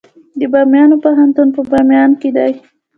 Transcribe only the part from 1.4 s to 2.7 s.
په بامیان کې دی